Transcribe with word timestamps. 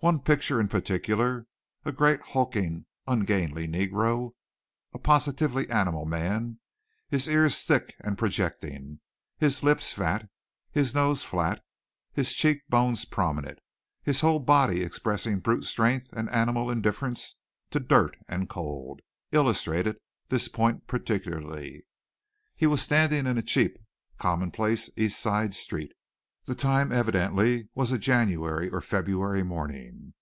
One 0.00 0.20
picture 0.20 0.60
in 0.60 0.68
particular, 0.68 1.48
a 1.84 1.90
great 1.90 2.20
hulking, 2.20 2.86
ungainly 3.08 3.66
negro, 3.66 4.34
a 4.94 4.98
positively 5.00 5.68
animal 5.68 6.04
man, 6.06 6.60
his 7.08 7.26
ears 7.26 7.60
thick 7.64 7.96
and 7.98 8.16
projecting, 8.16 9.00
his 9.38 9.64
lips 9.64 9.92
fat, 9.92 10.30
his 10.70 10.94
nose 10.94 11.24
flat, 11.24 11.64
his 12.12 12.32
cheek 12.32 12.68
bones 12.68 13.06
prominent, 13.06 13.58
his 14.00 14.20
whole 14.20 14.38
body 14.38 14.84
expressing 14.84 15.40
brute 15.40 15.64
strength 15.64 16.12
and 16.12 16.30
animal 16.30 16.70
indifference 16.70 17.34
to 17.72 17.80
dirt 17.80 18.16
and 18.28 18.48
cold, 18.48 19.00
illustrated 19.32 19.96
this 20.28 20.46
point 20.46 20.86
particularly. 20.86 21.84
He 22.54 22.68
was 22.68 22.80
standing 22.82 23.26
in 23.26 23.36
a 23.36 23.42
cheap, 23.42 23.76
commonplace 24.16 24.90
East 24.96 25.18
Side 25.18 25.56
street. 25.56 25.90
The 26.44 26.54
time 26.54 26.92
evidently 26.92 27.68
was 27.74 27.92
a 27.92 27.98
January 27.98 28.70
or 28.70 28.80
February 28.80 29.42
morning. 29.42 30.14